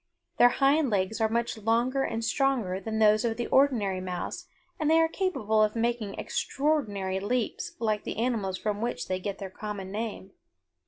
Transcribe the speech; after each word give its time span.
Their 0.37 0.49
hind 0.49 0.89
legs 0.89 1.21
are 1.21 1.29
much 1.29 1.59
longer 1.59 2.01
and 2.01 2.25
stronger 2.25 2.79
than 2.79 2.97
those 2.97 3.23
of 3.23 3.37
the 3.37 3.45
ordinary 3.45 4.01
mouse 4.01 4.47
and 4.79 4.89
they 4.89 4.99
are 4.99 5.07
capable 5.07 5.61
of 5.61 5.75
making 5.75 6.15
extraordinary 6.15 7.19
leaps 7.19 7.73
like 7.77 8.03
the 8.03 8.17
animals 8.17 8.57
from 8.57 8.81
which 8.81 9.07
they 9.07 9.19
get 9.19 9.37
their 9.37 9.51
common 9.51 9.91
name. 9.91 10.31